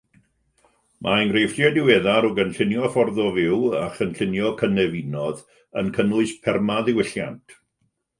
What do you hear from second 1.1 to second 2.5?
enghreifftiau diweddar o